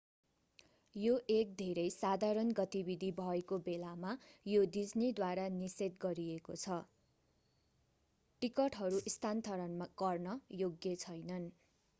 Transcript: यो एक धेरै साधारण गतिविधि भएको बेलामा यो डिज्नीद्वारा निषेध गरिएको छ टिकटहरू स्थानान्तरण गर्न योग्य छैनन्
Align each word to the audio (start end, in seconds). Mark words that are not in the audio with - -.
यो 0.95 1.17
एक 1.31 1.51
धेरै 1.57 1.83
साधारण 1.95 2.53
गतिविधि 2.59 3.09
भएको 3.17 3.59
बेलामा 3.67 4.13
यो 4.45 4.63
डिज्नीद्वारा 4.71 5.45
निषेध 5.55 5.99
गरिएको 6.01 6.57
छ 6.57 6.79
टिकटहरू 8.41 9.03
स्थानान्तरण 9.11 9.89
गर्न 9.99 10.37
योग्य 10.59 10.95
छैनन् 11.01 11.49